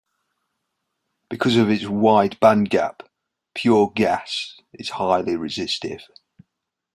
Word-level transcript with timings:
Because 1.29 1.57
of 1.57 1.69
its 1.69 1.85
wide 1.85 2.39
bandgap, 2.39 3.01
pure 3.53 3.91
GaAs 3.91 4.59
is 4.73 4.89
highly 4.89 5.35
resistive. 5.35 6.07